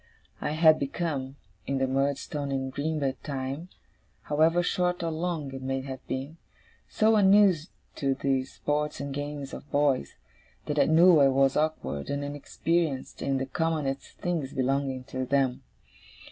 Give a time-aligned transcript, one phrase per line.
[0.41, 1.35] I had become,
[1.67, 3.69] in the Murdstone and Grinby time,
[4.23, 6.37] however short or long it may have been,
[6.89, 10.15] so unused to the sports and games of boys,
[10.65, 15.61] that I knew I was awkward and inexperienced in the commonest things belonging to them.